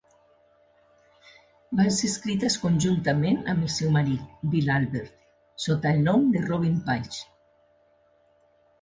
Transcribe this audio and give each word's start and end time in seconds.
Van 1.79 1.91
ser 1.97 2.09
escrites 2.13 2.57
conjuntament 2.65 3.39
amb 3.55 3.67
el 3.69 3.73
seu 3.75 3.93
marit, 3.99 4.27
Bill 4.57 4.75
Albert, 4.79 5.15
sota 5.69 5.95
el 5.95 6.05
nom 6.11 6.29
de 6.37 6.47
Robin 6.51 6.85
Paige. 6.91 7.25